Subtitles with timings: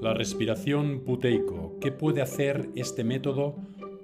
[0.00, 1.76] La respiración buteico.
[1.80, 3.56] ¿Qué puede hacer este método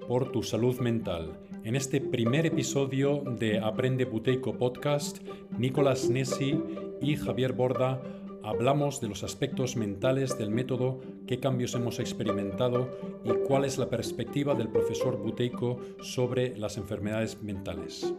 [0.09, 1.39] por tu salud mental?
[1.63, 5.19] En este primer episodio de Aprende Buteico Podcast,
[5.57, 6.61] Nicolás Nessi
[7.01, 8.03] y Javier Borda
[8.43, 12.91] hablamos de los aspectos mentales del método, qué cambios hemos experimentado
[13.25, 18.13] y cuál es la perspectiva del profesor Buteico sobre las enfermedades mentales.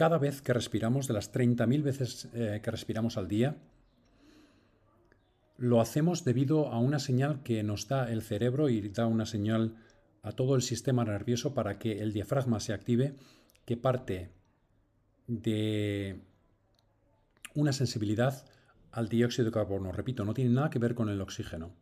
[0.00, 3.58] Cada vez que respiramos, de las 30.000 veces eh, que respiramos al día,
[5.58, 9.76] lo hacemos debido a una señal que nos da el cerebro y da una señal
[10.22, 13.14] a todo el sistema nervioso para que el diafragma se active,
[13.66, 14.30] que parte
[15.26, 16.22] de
[17.54, 18.46] una sensibilidad
[18.92, 19.92] al dióxido de carbono.
[19.92, 21.74] Repito, no tiene nada que ver con el oxígeno.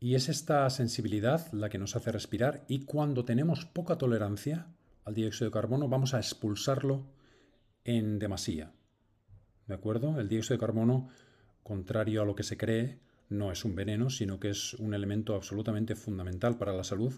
[0.00, 4.66] Y es esta sensibilidad la que nos hace respirar y cuando tenemos poca tolerancia,
[5.04, 7.06] al dióxido de carbono, vamos a expulsarlo
[7.84, 8.72] en demasía.
[9.66, 10.20] ¿De acuerdo?
[10.20, 11.08] El dióxido de carbono,
[11.62, 15.34] contrario a lo que se cree, no es un veneno, sino que es un elemento
[15.34, 17.14] absolutamente fundamental para la salud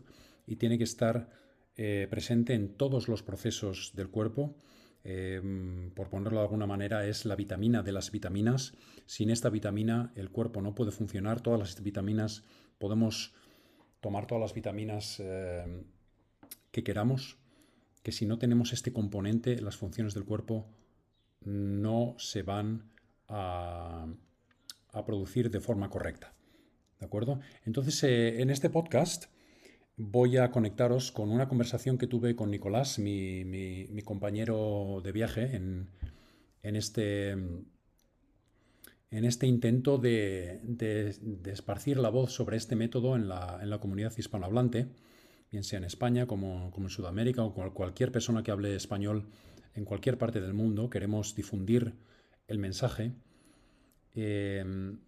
[0.46, 1.30] y tiene que estar
[1.76, 4.56] eh, presente en todos los procesos del cuerpo.
[5.04, 8.74] Em, por ponerlo de alguna manera, es la vitamina de las vitaminas.
[9.04, 11.40] Sin esta vitamina el cuerpo no puede funcionar.
[11.40, 12.44] Todas las vitaminas,
[12.78, 13.34] podemos
[14.00, 15.84] tomar todas las vitaminas em,
[16.70, 17.38] que queramos,
[18.06, 20.68] que si no tenemos este componente, las funciones del cuerpo
[21.40, 22.92] no se van
[23.26, 24.06] a,
[25.04, 26.32] producir de forma correcta.
[27.00, 27.40] ¿De acuerdo?
[27.64, 29.24] Entonces, eh, en este podcast
[29.96, 35.88] voy a conectaros con una conversación que tuve con Nicolás, mi, compañero de viaje, en,
[36.62, 37.64] este, en
[39.10, 40.60] este intento de,
[41.46, 44.92] esparcir la voz sobre este método en la, en la comunidad hispanohablante
[45.50, 49.26] bien sea en España como, en Sudamérica o cualquier persona que hable español
[49.74, 50.90] en cualquier parte del mundo.
[50.90, 51.94] Queremos difundir
[52.48, 53.12] el mensaje
[54.14, 54.98] em,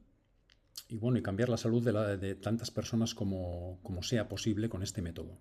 [0.89, 5.39] y bueno, y cambiar la salud de, tantas personas como, sea posible con este método.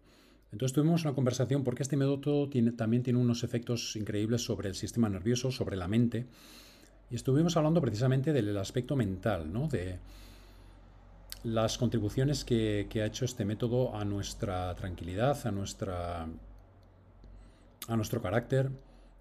[0.52, 5.09] Entonces tuvimos una conversación porque este método también tiene unos efectos increíbles sobre el sistema
[5.09, 6.28] nervioso, sobre la mente.
[7.09, 9.68] Y estuvimos hablando precisamente del aspecto mental, ¿no?
[9.68, 10.00] De,
[11.44, 16.28] las contribuciones que, ha hecho este método a nuestra tranquilidad, a, nuestra,
[17.88, 18.72] a nuestro carácter,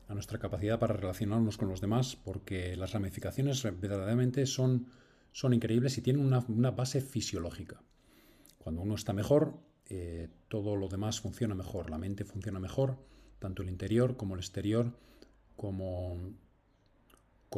[0.08, 4.86] a nuestra capacidad para relacionarnos con los demás, porque las ramificaciones verdaderamente son,
[5.32, 7.82] son increíbles y tienen una, base fisiológica.
[8.58, 12.98] Cuando uno está mejor, eh, todo lo demás funciona mejor, la mente funciona mejor,
[13.38, 14.92] tanto el interior como el exterior,
[15.56, 16.18] como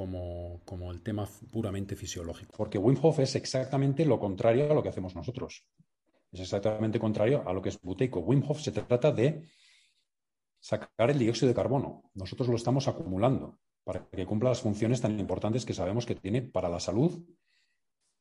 [0.07, 2.55] como, el tema puramente fisiológico.
[2.57, 5.65] Porque Wim Hof es exactamente lo contrario a lo que hacemos nosotros.
[6.31, 8.21] Es exactamente contrario a lo que es buteico.
[8.21, 9.45] Wim Hof se trata de
[10.61, 12.11] sacar el dióxido de carbono.
[12.15, 16.43] Nosotros lo estamos acumulando para que cumpla las funciones tan importantes que sabemos que tiene
[16.43, 17.25] para la salud.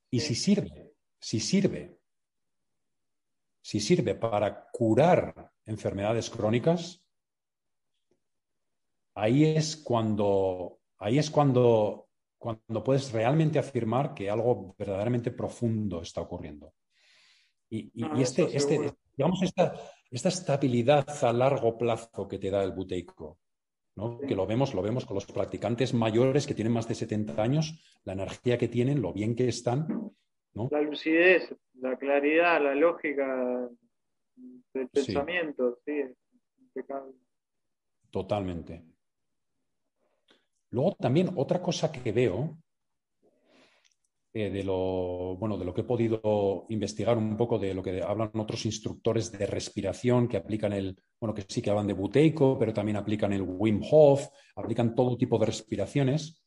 [0.09, 1.99] Y si sirve, si sirve,
[3.61, 7.03] si sirve para curar enfermedades crónicas,
[9.13, 16.21] ahí es cuando ahí es cuando, cuando puedes realmente afirmar que algo verdaderamente profundo está
[16.21, 16.73] ocurriendo.
[17.69, 17.91] Y,
[18.21, 19.73] este, este digamos, esta,
[20.09, 23.39] esta, estabilidad a largo plazo que te da el buteico,
[23.95, 24.19] ¿no?
[24.19, 27.99] que lo vemos, lo vemos con los practicantes mayores que tienen más de 70 años,
[28.05, 30.13] la energía que tienen, lo bien que están.
[30.53, 30.69] ¿no?
[30.71, 33.69] La lucidez, la claridad, la lógica
[34.73, 36.03] del pensamiento, sí,
[38.11, 38.83] Totalmente.
[40.71, 42.57] Luego también otra cosa que veo
[44.33, 48.03] eh, de lo bueno de lo que he podido investigar un poco de lo que
[48.03, 52.59] hablan otros instructores de respiración que aplican el bueno que sí que hablan de buteico
[52.59, 56.43] pero también aplican el Wim Hof aplican todo tipo de respiraciones.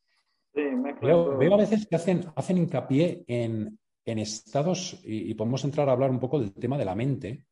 [0.53, 6.21] Veo, a veces que hacen, hacen hincapié en, estados y, podemos entrar a hablar un
[6.21, 7.47] poco del tema de la mente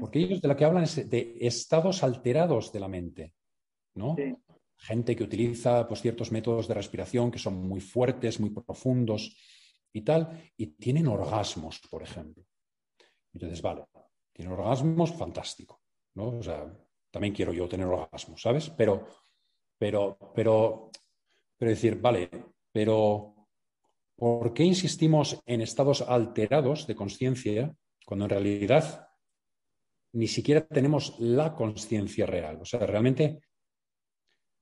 [0.00, 3.34] porque ellos de lo que hablan es de estados alterados de la mente
[3.94, 4.16] ¿no?
[4.84, 9.36] Gente que utiliza pues, ciertos métodos de respiración que son muy fuertes, muy profundos
[9.92, 12.44] y tal, y tienen orgasmos, por ejemplo.
[13.32, 13.84] Entonces, vale,
[14.32, 15.80] tienen orgasmos, fantástico,
[16.14, 16.38] ¿no?
[16.38, 16.70] O sea,
[17.10, 18.70] también quiero yo tener orgasmos, ¿sabes?
[18.70, 19.06] Pero,
[19.78, 20.90] pero, pero,
[21.56, 22.28] pero decir, vale,
[22.70, 23.34] pero
[24.16, 29.08] ¿por qué insistimos en estados alterados de conciencia cuando en realidad
[30.12, 32.58] ni siquiera tenemos la conciencia real?
[32.60, 33.40] O sea, realmente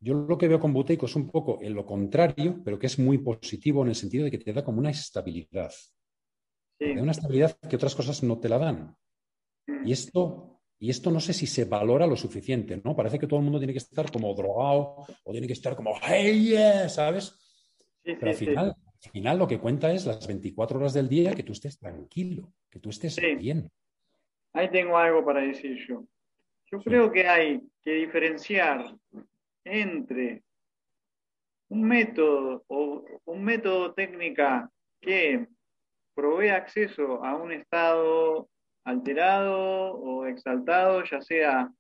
[0.03, 2.99] yo lo que veo con Buteico es un poco en lo contrario, pero que es
[2.99, 5.73] muy positivo en el sentido de que te da como una estabilidad.
[6.81, 8.97] Da una estabilidad que otras cosas no te la dan.
[9.69, 9.87] Mm.
[9.87, 12.97] Y esto, Y esto no sé si se valora lo suficiente, ¿no?
[12.97, 15.95] Parece que todo el mundo tiene que estar como drogado o tiene que estar como,
[16.03, 17.39] hey, yeah, ¿sabes?
[18.03, 21.45] Pero al final, al final lo que cuenta es las 24 horas del día que
[21.45, 23.71] tú estés tranquilo, que tú estés bien.
[24.53, 26.05] Ahí tengo algo para decir yo.
[26.73, 28.97] Yo creo que hay que diferenciar
[29.65, 30.43] entre
[31.69, 34.71] un método o un método técnica
[35.01, 35.49] que
[36.15, 38.49] provee acceso a un estado
[38.85, 41.73] alterado o exaltado, ya sea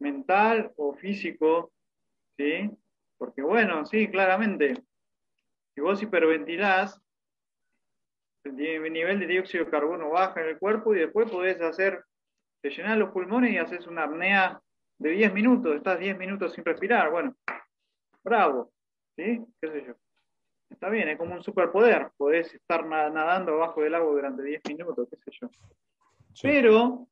[0.00, 1.72] mental o físico,
[2.36, 2.70] ¿sí?
[3.18, 4.74] Porque bueno, sí, claramente,
[5.74, 7.00] si vos hiperventilás,
[8.44, 8.56] el
[8.92, 12.04] nivel de dióxido de carbono baja en el cuerpo y después podés hacer,
[12.62, 14.60] te llenás los pulmones y haces una apnea
[14.98, 17.36] de 10 minutos, estás 10 minutos sin respirar, bueno,
[18.22, 18.72] bravo,
[19.16, 19.40] ¿sí?
[19.60, 19.94] ¿Qué sé yo?
[20.70, 25.08] Está bien, es como un superpoder, podés estar nadando abajo del agua durante 10 minutos,
[25.10, 25.50] qué sé yo.
[26.42, 27.08] Pero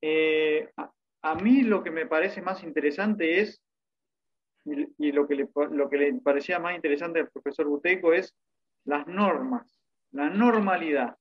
[0.00, 0.70] eh,
[1.22, 3.60] a, mí lo que me parece más interesante es,
[4.64, 8.34] y, lo, que le, lo que le parecía más interesante al profesor Buteco es
[8.84, 9.80] las normas,
[10.12, 11.16] la normalidad.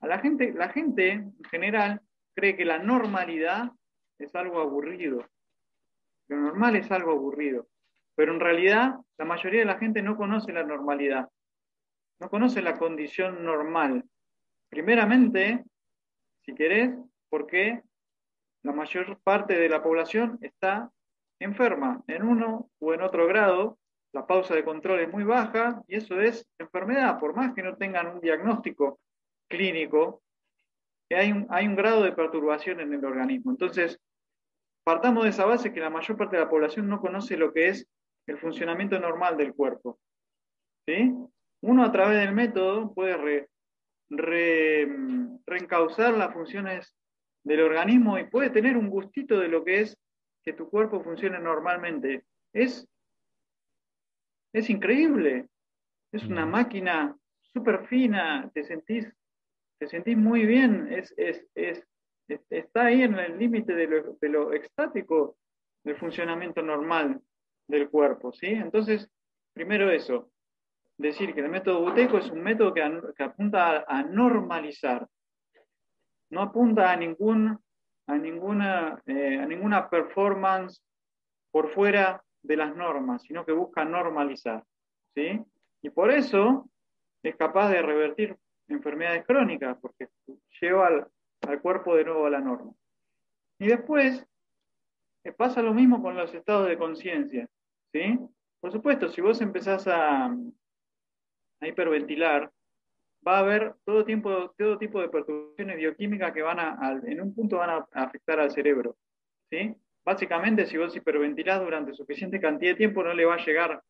[0.00, 2.00] A la gente, la gente en general
[2.34, 3.70] cree que la normalidad
[4.18, 5.26] es algo aburrido.
[6.28, 7.68] Lo normal es algo aburrido.
[8.14, 11.28] Pero en realidad la mayoría de la gente no conoce la normalidad.
[12.20, 14.04] No conoce la condición normal.
[14.68, 15.64] Primeramente,
[16.44, 16.94] si querés,
[17.28, 17.82] porque
[18.62, 20.90] la mayor parte de la población está
[21.40, 23.78] enferma en uno o en otro grado,
[24.12, 27.76] la pausa de control es muy baja y eso es enfermedad, por más que no
[27.76, 29.00] tengan un diagnóstico
[29.48, 30.22] clínico,
[31.14, 33.50] hay un, hay un grado de perturbación en el organismo.
[33.50, 33.98] Entonces,
[34.84, 37.68] partamos de esa base que la mayor parte de la población no conoce lo que
[37.68, 37.88] es
[38.26, 39.98] el funcionamiento normal del cuerpo.
[40.86, 41.12] ¿sí?
[41.62, 43.48] Uno a través del método puede
[44.08, 46.94] reencauzar las funciones
[47.44, 49.96] del organismo y puede tener un gustito de lo que es
[50.44, 52.24] que tu cuerpo funcione normalmente.
[52.52, 52.86] Es,
[54.52, 55.48] es increíble.
[56.12, 56.50] Es una mm.
[56.50, 59.08] máquina súper fina, te sentís,
[59.82, 61.84] te sentís muy bien, es, es, es,
[62.50, 65.38] está ahí en el límite de lo, de lo extático
[65.82, 67.20] del funcionamiento normal
[67.66, 68.32] del cuerpo.
[68.32, 68.46] ¿sí?
[68.46, 69.10] Entonces,
[69.52, 70.30] primero eso,
[70.96, 75.08] decir que el método buteco es un método que, apunta a, normalizar,
[76.30, 77.58] no apunta a, ningún,
[78.06, 80.80] a, ninguna, eh, a ninguna performance
[81.50, 84.62] por fuera de las normas, sino que busca normalizar.
[85.12, 85.40] ¿sí?
[85.82, 86.70] Y por eso
[87.24, 88.36] es capaz de revertir
[88.72, 90.08] enfermedades crónicas, porque
[90.60, 92.72] lleva al, cuerpo de nuevo a la norma.
[93.58, 94.26] Y después
[95.24, 97.48] eh, pasa lo mismo con los estados de conciencia.
[97.92, 98.18] ¿sí?
[98.60, 100.34] Por supuesto, si vos empezás a,
[101.60, 102.50] hiperventilar,
[103.26, 107.34] va a haber todo, tipo, todo tipo de perturbaciones bioquímicas que van a, en un
[107.34, 108.96] punto van a afectar al cerebro.
[109.48, 109.76] ¿sí?
[110.04, 113.82] Básicamente, si vos hiperventilás durante suficiente cantidad de tiempo, no le va a llegar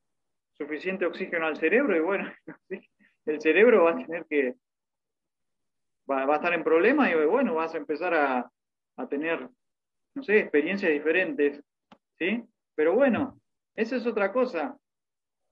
[0.53, 2.31] suficiente oxígeno al cerebro y bueno,
[3.27, 4.55] el cerebro va a tener que,
[6.13, 8.51] va, a estar en problemas y bueno, vas a empezar a,
[8.97, 9.49] a tener,
[10.15, 11.63] no sé, experiencias diferentes.
[12.19, 12.43] ¿sí?
[12.75, 13.41] Pero bueno,
[13.75, 14.77] esa es otra cosa.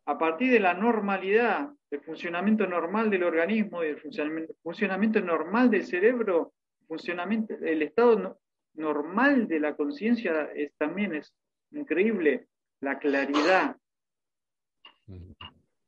[0.06, 4.00] A partir de la normalidad, del funcionamiento normal del organismo y del
[4.62, 6.52] funcionamiento, normal del cerebro,
[6.86, 8.38] funcionamiento, el estado
[8.74, 11.32] normal de la conciencia es, también es
[11.72, 12.46] increíble.
[12.80, 13.76] La claridad,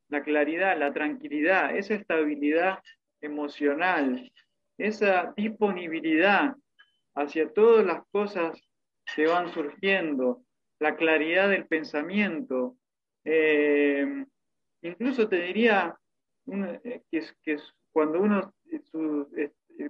[0.09, 2.81] la claridad, la tranquilidad, esa estabilidad
[3.21, 4.31] emocional,
[4.79, 6.55] esa disponibilidad
[7.15, 8.61] hacia todas las cosas
[9.15, 10.43] que van surgiendo,
[10.79, 12.77] la claridad del pensamiento.
[13.25, 14.25] Eh,
[14.83, 15.97] incluso te diría
[16.47, 17.57] eh, que, que,
[17.93, 18.53] cuando uno
[18.91, 19.29] su,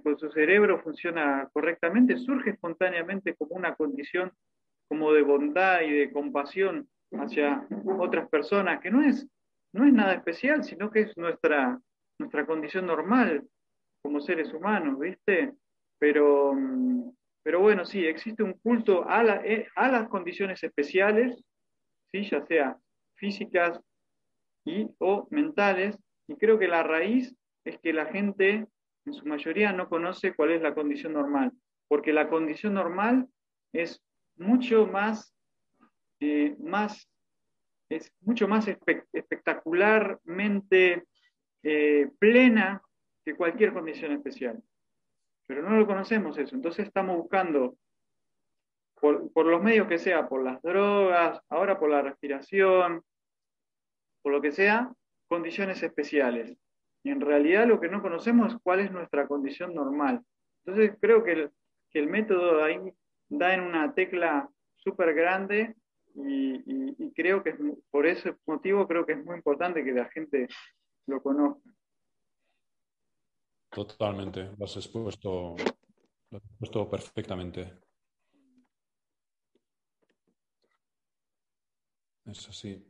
[0.03, 4.31] con su cerebro funciona correctamente, surge espontáneamente como una condición
[4.87, 9.27] como de bondad y de compasión hacia otras personas, que no es,
[9.71, 11.79] no es nada especial, sino que es nuestra,
[12.19, 13.43] nuestra condición normal
[14.03, 15.55] como seres humanos, ¿viste?
[15.97, 17.09] Pero, mm,
[17.41, 21.43] pero bueno, sí, existe un culto eh, a, las condiciones especiales,
[22.11, 22.29] ¿sí?
[22.29, 22.77] ya sea
[23.15, 23.81] físicas
[24.65, 28.67] y o mentales, y creo que la raíz es que la gente
[29.05, 31.51] en su mayoría no conoce cuál es la condición normal,
[31.87, 33.27] porque la condición normal
[33.73, 33.99] es
[34.35, 35.35] mucho más,
[36.19, 37.09] eh, más
[37.89, 41.03] es mucho más espectacularmente
[41.63, 42.82] eh, plena
[43.23, 44.61] que cualquier condición especial
[45.47, 46.55] pero no lo conocemos eso.
[46.55, 47.77] Entonces estamos buscando,
[48.99, 53.03] por, los medios que sea, por las drogas, ahora por la respiración,
[54.21, 54.93] por lo que sea,
[55.27, 56.57] condiciones especiales.
[57.03, 60.21] Y en realidad lo que no conocemos es cuál es nuestra condición normal.
[60.65, 61.49] Entonces creo que,
[61.91, 62.79] que el método ahí
[63.27, 65.75] da en una tecla súper grande
[66.15, 67.55] y, creo que
[67.91, 70.47] por ese motivo creo que es muy importante que la gente
[71.05, 71.69] lo conozca.
[73.73, 75.55] Totalmente, lo has expuesto,
[76.29, 77.73] lo has expuesto perfectamente.
[82.25, 82.85] Es así.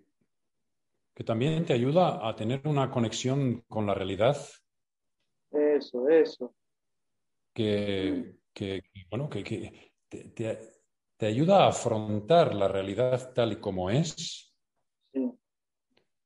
[1.13, 4.37] Que también te ayuda a tener una conexión con la realidad.
[5.51, 6.53] Eso, eso.
[7.53, 8.35] Que,
[9.09, 14.53] bueno, que, te, ayuda a afrontar la realidad tal y como es,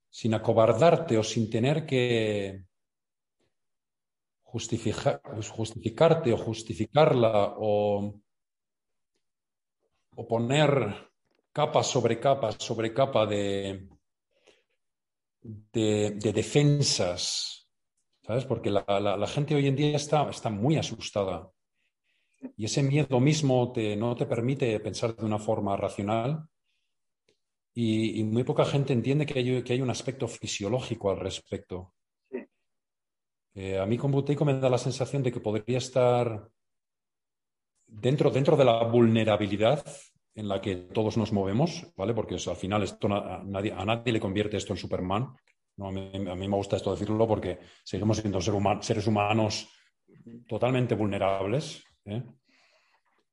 [0.10, 2.64] sin acobardarte o sin tener que
[4.48, 8.14] justificarte o justificarla o,
[10.16, 10.72] o poner
[11.52, 13.88] capa sobre capa sobre capa de,
[15.42, 17.68] de, defensas,
[18.22, 18.46] ¿sabes?
[18.46, 21.52] Porque la, gente hoy en día está, está muy asustada
[22.56, 26.48] y ese miedo mismo te, no te permite pensar de una forma racional
[27.74, 31.94] y, muy poca gente entiende que hay, que hay, un aspecto fisiológico al respecto.
[33.60, 36.48] Eh, a mí con Buteico me da la sensación de que podría estar
[37.88, 39.84] dentro, dentro de la vulnerabilidad
[40.36, 42.14] en la que todos nos movemos, ¿vale?
[42.14, 43.74] Porque al final esto a, nadie,
[44.12, 45.36] le convierte esto en Superman.
[45.80, 49.68] A, mí, me gusta esto decirlo porque seguimos siendo seres humanos
[50.48, 51.84] totalmente vulnerables.
[52.06, 52.22] ¿eh?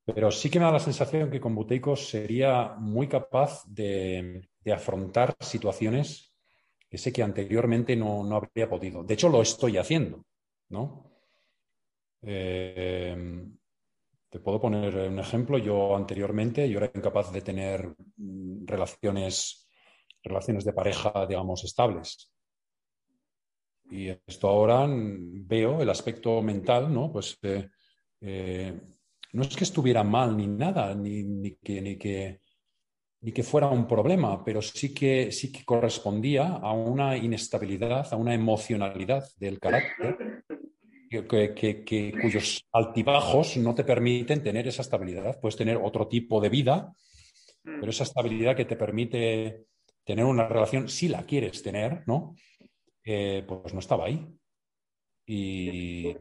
[0.06, 5.34] Pero sí que me da la sensación que con Buteico sería muy capaz de, afrontar
[5.38, 6.33] situaciones
[6.98, 9.02] sé que anteriormente no, no, habría podido.
[9.02, 10.24] De hecho, lo estoy haciendo,
[10.68, 11.10] ¿no?
[12.22, 13.46] Eh,
[14.34, 15.58] te puedo poner un ejemplo.
[15.58, 19.68] Yo anteriormente yo era incapaz de tener mm, relaciones,
[20.22, 22.32] relaciones de pareja, digamos, estables.
[23.90, 27.12] Y esto ahora mm, veo el aspecto mental, ¿no?
[27.12, 27.68] Pues eh,
[28.20, 28.80] eh,
[29.32, 32.40] no es que estuviera mal ni nada, ni, que, ni, que,
[33.24, 38.16] ni que fuera un problema, pero sí que, sí que correspondía a una inestabilidad, a
[38.16, 40.44] una emocionalidad del carácter
[41.08, 45.40] que, cuyos altibajos no te permiten tener esa estabilidad.
[45.40, 46.92] Puedes tener otro tipo de vida,
[47.62, 49.68] pero esa estabilidad que te permite
[50.04, 52.34] tener una relación, si la quieres tener, ¿no?
[53.02, 54.22] Eh, pues no estaba ahí.
[55.26, 56.14] Y,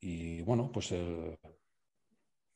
[0.00, 1.38] y, bueno, pues eh,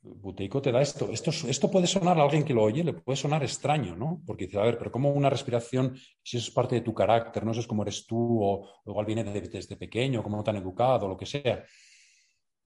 [0.03, 1.11] Buteico te da esto.
[1.13, 1.71] esto.
[1.71, 4.21] Puede sonar a alguien que lo oye, le puede sonar extraño, ¿no?
[4.27, 7.45] Porque dice, a ver, pero ¿cómo una respiración, si eso es parte de tu carácter,
[7.45, 11.17] no sé cómo eres tú, o, igual viene desde pequeño, cómo te han educado, lo
[11.17, 11.65] que sea?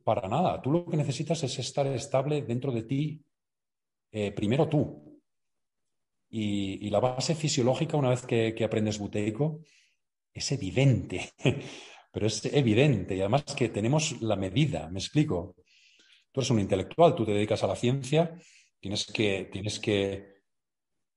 [0.02, 0.62] Para nada.
[0.62, 3.22] Tú lo que necesitas es estar estable dentro de ti,
[4.12, 5.20] eh, primero tú.
[6.30, 9.60] Y, la base fisiológica, una vez que, que aprendes buteico,
[10.32, 11.32] es evidente.
[12.12, 13.14] pero es evidente.
[13.14, 15.54] Y además que tenemos la medida, me explico.
[16.36, 18.38] Tú eres un intelectual, tú te dedicas a la ciencia,
[18.78, 20.42] tienes que, tienes que,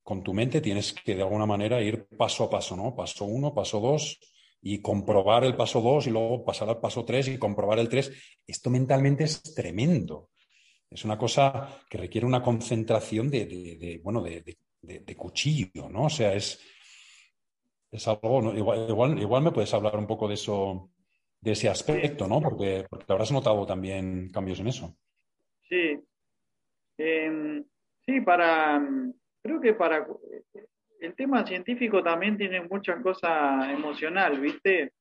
[0.02, 2.96] con tu mente tienes que de alguna manera ir paso a paso, ¿no?
[2.96, 4.18] Paso uno, paso dos,
[4.62, 8.14] y comprobar el paso dos y luego pasar al paso tres y comprobar el tres.
[8.48, 10.30] Esto mentalmente es tremendo.
[10.90, 16.06] Es una cosa que requiere una concentración de, bueno, de, cuchillo, ¿no?
[16.06, 16.62] O sea, es,
[17.92, 20.92] es algo, igual, igual, me puedes hablar un poco de eso,
[21.42, 22.40] de ese aspecto, ¿no?
[22.40, 24.96] Porque, porque habrás notado también cambios en eso.
[25.70, 26.00] Sí.
[26.98, 27.64] Em,
[28.06, 28.82] sí, para,
[29.42, 30.06] creo que para,
[31.00, 34.92] el tema científico también tiene muchas cosas emocional, ¿viste?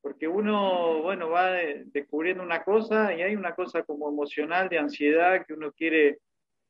[0.00, 1.52] Porque uno, bueno, va
[1.86, 6.18] descubriendo una cosa y hay una cosa como emocional de ansiedad que uno quiere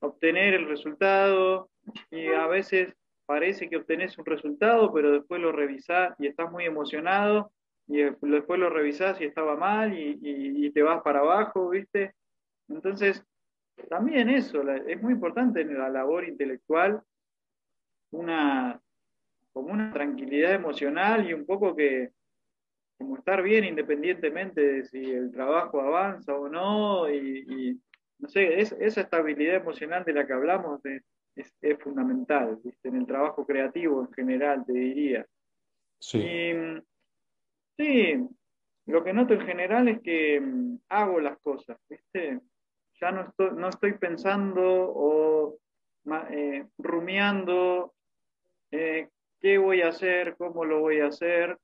[0.00, 1.70] obtener el resultado
[2.10, 2.94] y a veces
[3.26, 7.52] parece que obtenés un resultado, pero después lo revisás y estás muy emocionado
[7.86, 12.14] y después lo revisás y estaba mal y, y te vas para abajo, ¿viste?
[12.68, 13.24] Entonces,
[13.88, 17.02] también eso, es muy importante en la labor intelectual
[18.10, 18.80] una,
[19.52, 22.10] como una tranquilidad emocional y un poco que,
[22.98, 27.80] como estar bien independientemente de si el trabajo avanza o no, y,
[28.18, 31.02] no sé, esa estabilidad emocional de la que hablamos es,
[31.80, 35.26] fundamental, en el trabajo creativo en general, te diría.
[35.98, 36.22] Sí.
[37.76, 38.28] sí,
[38.86, 42.40] lo que noto en general es que mm, hago las cosas, ¿viste?
[43.12, 45.58] No estoy, no estoy pensando o
[46.30, 47.94] eh, rumiando
[48.70, 49.08] eh,
[49.40, 51.58] qué voy a hacer, cómo lo voy a hacer,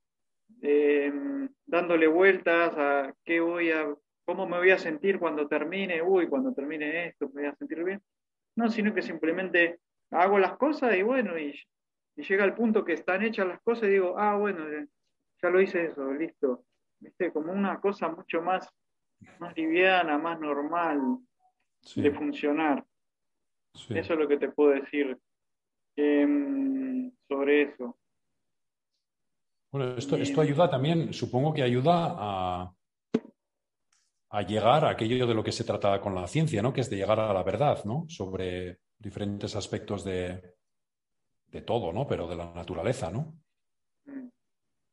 [0.63, 3.95] em, dándole vueltas a qué voy a,
[4.25, 7.85] cómo me voy a sentir cuando termine, uy, cuando termine esto, me voy a sentir
[7.85, 8.03] bien.
[8.57, 9.81] No, sino que simplemente
[10.11, 11.55] hago las cosas y bueno, y,
[12.17, 14.67] llega el punto que están hechas las cosas y digo, ah, bueno,
[15.43, 16.65] ya lo hice eso, listo.
[16.99, 17.33] ¿Viste?
[17.33, 18.69] Como una cosa mucho más
[19.57, 21.01] liviana, más normal.
[21.97, 22.85] De funcionar.
[23.75, 25.17] Eso es lo que te puedo decir
[25.97, 27.99] em, sobre eso.
[29.73, 32.75] Bueno, esto, esto ayuda también, supongo que ayuda a,
[34.31, 36.73] a llegar a aquello de lo que se trata con la ciencia, ¿no?
[36.73, 38.07] Que es de llegar a la verdad, ¿no?
[38.09, 40.57] Sobre diferentes aspectos de,
[41.47, 42.07] de todo, ¿no?
[42.07, 43.41] Pero de la naturaleza, ¿no?
[44.07, 44.29] Mm.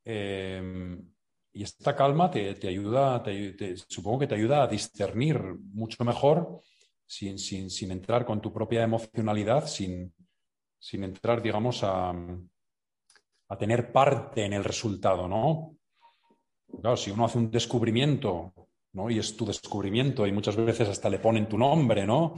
[0.06, 1.14] Em,
[1.54, 3.24] y esta calma te, ayuda,
[3.88, 6.62] supongo que te ayuda a discernir mucho mejor
[7.08, 10.14] sin, sin, entrar con tu propia emocionalidad, sin,
[10.78, 15.78] sin entrar, digamos, a, a, tener parte en el resultado, ¿no?
[16.82, 18.54] Claro, si uno hace un descubrimiento,
[18.94, 19.10] ¿no?
[19.10, 22.36] Y es tu descubrimiento y muchas veces hasta le ponen tu nombre, ¿no?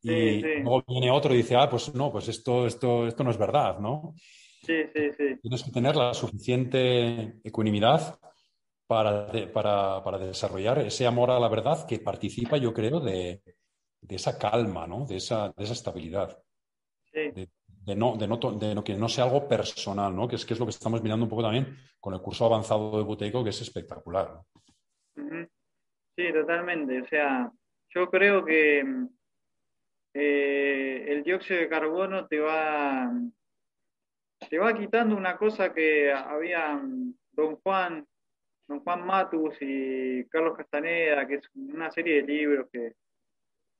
[0.00, 3.38] Y luego viene otro y dice, ah, pues no, pues esto, esto, esto no es
[3.38, 4.14] verdad, ¿no?
[4.62, 5.24] Sí, sí, sí.
[5.40, 8.18] Tienes que tener la suficiente ecuanimidad
[8.86, 13.42] para, para, desarrollar ese amor a la verdad que participa, yo creo, de,
[14.08, 15.06] esa calma, ¿no?
[15.06, 16.38] De esa, de esa estabilidad.
[17.12, 17.48] Sí.
[17.66, 20.26] De, no, de, no, que no sea algo personal, ¿no?
[20.26, 22.96] Que es, que es lo que estamos mirando un poco también con el curso avanzado
[22.96, 24.40] de Buteyko, que es espectacular.
[26.16, 27.02] Sí, totalmente.
[27.02, 27.52] O sea,
[27.90, 28.84] yo creo que
[30.14, 33.12] eh, el dióxido de carbono te va,
[34.48, 36.80] te va quitando una cosa que había
[37.32, 38.06] don Juan,
[38.68, 42.94] don Juan Matus y Carlos Castaneda, que es una serie de libros que,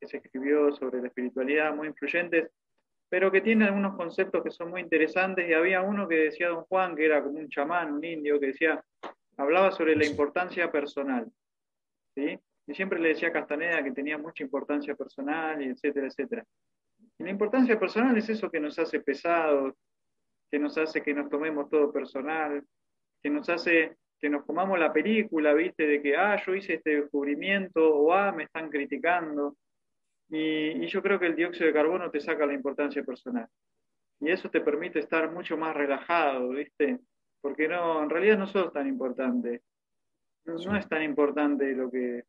[0.02, 2.50] se escribió sobre la espiritualidad muy influyentes,
[3.08, 5.48] pero que tiene algunos conceptos que son muy interesantes.
[5.48, 8.48] Y había uno que decía don Juan, que era como un chamán, un indio, que
[8.48, 8.82] decía,
[9.36, 11.30] hablaba sobre la importancia personal.
[12.14, 12.38] ¿sí?
[12.66, 16.44] Y siempre le decía a Castaneda que tenía mucha importancia personal, y etcétera, etcétera.
[17.18, 19.74] Y la importancia personal es eso que nos hace pesados,
[20.50, 22.64] que nos hace que nos tomemos todo personal,
[23.22, 25.86] que nos hace que nos comamos la película, ¿viste?
[25.86, 29.56] De que, ah, yo hice este descubrimiento, o ah, me están criticando.
[30.28, 33.48] Y, y yo creo que el dióxido de carbono te saca la importancia personal.
[34.20, 37.00] Y eso te permite estar mucho más relajado, ¿viste?
[37.40, 39.62] Porque no, en realidad no sos tan importante.
[40.46, 42.24] no es tan importante lo que,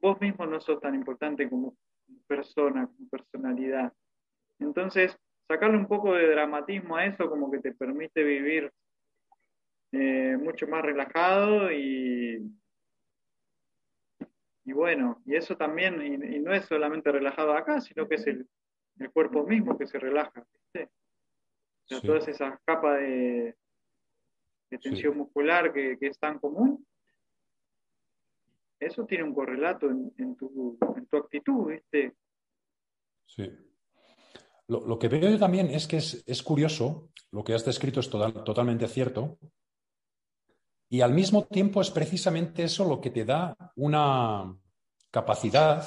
[0.00, 1.76] vos mismo no sos tan importante como
[2.26, 3.92] persona, como personalidad.
[4.58, 8.72] Entonces, sacarle un poco de dramatismo a eso como que te permite vivir
[9.92, 12.42] eh, mucho más relajado y,
[14.64, 18.48] y bueno, y eso también, y, no es solamente relajado acá, sino que es el,
[19.12, 20.46] cuerpo mismo que se relaja.
[22.02, 23.56] Todas esas capas de,
[24.80, 26.84] tensión muscular que, que es tan común,
[28.80, 30.78] eso tiene un correlato en, tu,
[31.12, 32.14] actitud, ¿viste?
[33.26, 33.50] Sí.
[34.68, 39.38] Lo, que veo también es que es, curioso, lo que has descrito es totalmente cierto,
[40.94, 44.56] y al mismo tiempo es precisamente eso lo que te da una
[45.10, 45.84] capacidad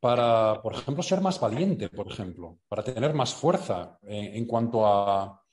[0.00, 4.86] para, por ejemplo, ser más valiente, por ejemplo, para tener más fuerza en, en cuanto
[4.86, 5.44] a...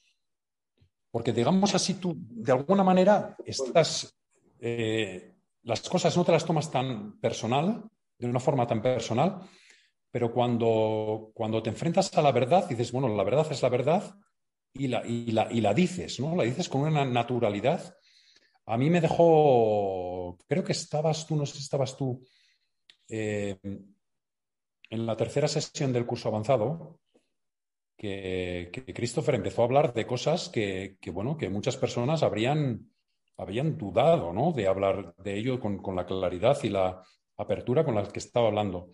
[1.12, 4.18] Porque digamos así, tú de alguna manera estás
[4.62, 7.84] eh, las cosas no te las tomas tan personal,
[8.20, 9.42] de una forma tan personal,
[10.10, 14.16] pero cuando, cuando te enfrentas a la verdad, dices, bueno, la verdad es la verdad
[14.74, 16.36] y la, y la, y la dices, ¿no?
[16.36, 17.96] La dices con una naturalidad.
[18.66, 22.26] A mí me dejó, creo que estabas tú, no sé si estabas tú,
[23.10, 23.58] eh,
[24.90, 27.00] en la tercera sesión del curso avanzado,
[27.98, 32.94] que, que, Christopher empezó a hablar de cosas que, que, bueno, que muchas personas habrían
[33.38, 34.52] habían dudado ¿no?
[34.52, 37.02] de hablar de ello con, la claridad y la
[37.38, 38.90] apertura con la que estaba hablando.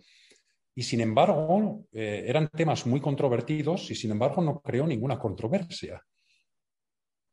[0.74, 6.02] Y sin embargo, eh, eran temas muy controvertidos y sin embargo no creó ninguna controversia.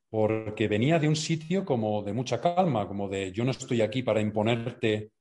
[0.10, 4.04] Porque venía de un sitio como de mucha calma, como de yo no estoy aquí
[4.04, 5.12] para imponerte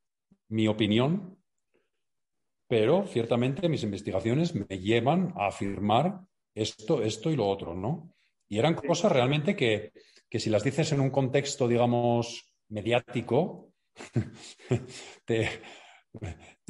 [0.48, 1.38] mi opinión,
[2.68, 6.20] pero ciertamente mis investigaciones me llevan a afirmar
[6.54, 8.14] esto, esto y lo otro, ¿no?
[8.48, 9.92] Y eran cosas realmente que,
[10.28, 13.72] que si las dices en un contexto, digamos, mediático,
[15.24, 15.48] te,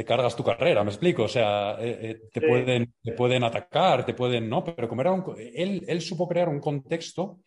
[0.06, 1.24] cargas tu carrera, me explico.
[1.24, 4.48] O sea, eh, eh, te, pueden, te pueden atacar, te pueden.
[4.48, 5.24] No, pero como era un.
[5.38, 7.40] Él, él supo crear un contexto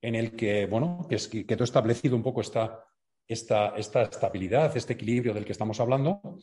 [0.00, 2.84] en el que, bueno, que, es, que quedó establecido un poco esta,
[3.26, 6.38] esta, esta estabilidad, este equilibrio del que estamos hablando.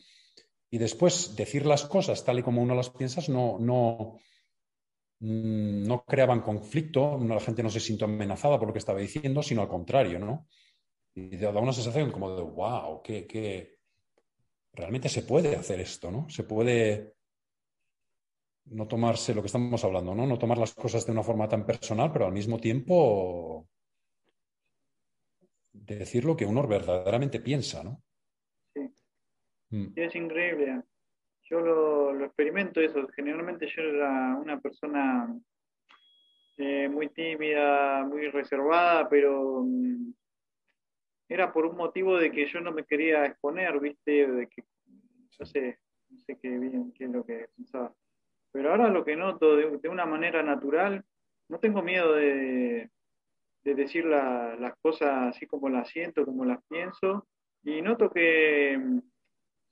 [0.70, 4.20] Y después decir las cosas tal y como uno las piensas no, no,
[5.20, 9.41] Mm, no creaban conflicto, la gente no se sintió amenazada por lo que estaba diciendo,
[9.41, 10.48] sino al contrario, ¿no?
[11.13, 13.75] Y daba una sensación como de, wow, que,
[14.76, 16.30] realmente se puede hacer esto, ¿no?
[16.30, 17.16] Se puede
[18.66, 20.26] no tomarse lo que estamos hablando, ¿no?
[20.26, 23.68] No tomar las cosas de una forma tan personal, pero al mismo tiempo
[25.72, 28.02] decir lo que uno verdaderamente piensa, ¿no?
[28.74, 28.90] Sí.
[29.70, 29.94] Mm.
[29.96, 30.82] es increíble.
[31.44, 33.08] Yo lo, experimento eso.
[33.16, 35.38] Generalmente yo era una persona
[36.58, 40.14] eh, muy tímida, muy reservada, pero mm,
[41.28, 44.28] era por un motivo de que yo no me quería exponer, ¿viste?
[44.28, 44.64] De que,
[45.40, 47.94] no sé, no sé qué bien, qué es lo que pensaba.
[48.52, 51.04] Pero ahora lo que noto de, una manera natural,
[51.50, 52.90] no tengo miedo de,
[53.64, 57.28] decir las cosas así como las siento, como las pienso,
[57.64, 59.00] y noto que mm,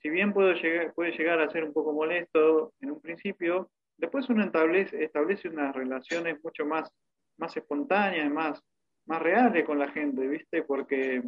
[0.02, 4.28] si bien puedo llegar, puede llegar a ser un poco molesto en un principio, después
[4.30, 6.92] uno establece, establece unas relaciones mucho más,
[7.38, 8.62] más espontáneas, más,
[9.06, 10.63] más reales con la gente, ¿viste?
[10.63, 11.24] Porque,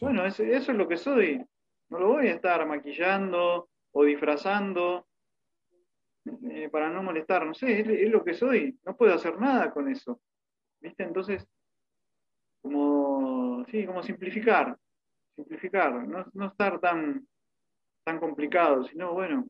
[0.00, 1.44] bueno, eso es lo que soy.
[1.88, 5.06] No lo voy a estar maquillando o disfrazando
[6.50, 9.90] eh, para no molestar, no sé, es, lo que soy, no puedo hacer nada con
[9.90, 10.20] eso.
[10.80, 11.02] ¿Viste?
[11.02, 11.46] Entonces,
[12.60, 14.76] como, sí, como simplificar,
[15.34, 17.26] simplificar, no, no estar tan,
[18.04, 19.48] tan complicado, sino bueno,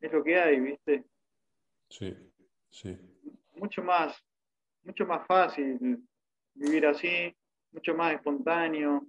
[0.00, 1.04] es lo que hay, ¿viste?
[1.88, 2.14] Sí,
[2.70, 2.98] sí.
[3.54, 4.22] Mucho más,
[4.82, 6.04] mucho más fácil
[6.54, 7.34] vivir así,
[7.72, 9.06] mucho más espontáneo,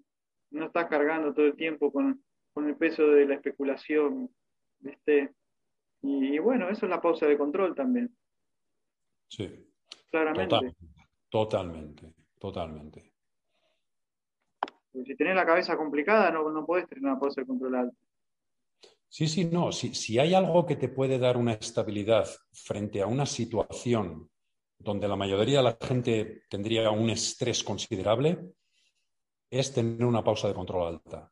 [0.51, 4.29] no estás cargando todo el tiempo con, con el peso de la especulación.
[6.01, 8.15] Y, bueno, eso es la pausa de control también.
[9.27, 9.67] Sí.
[10.09, 10.75] Claramente.
[11.29, 13.13] Totalmente, totalmente.
[14.93, 17.97] si tenés la cabeza complicada, no, no podés tener una pausa de control alta.
[19.09, 19.71] Sí, sí, no.
[19.71, 24.29] Si, si hay algo que te puede dar una estabilidad frente a una situación
[24.79, 28.53] donde la mayoría de la gente tendría un estrés considerable,
[29.51, 31.31] es tener una pausa de control alta.